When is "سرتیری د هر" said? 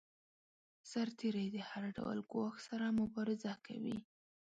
0.91-1.83